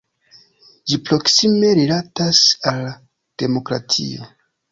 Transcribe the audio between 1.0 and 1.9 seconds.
proksime